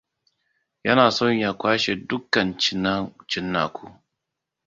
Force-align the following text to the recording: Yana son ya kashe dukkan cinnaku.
Yana 0.85 1.05
son 1.15 1.33
ya 1.41 1.51
kashe 1.61 1.93
dukkan 2.09 2.47
cinnaku. 3.31 3.85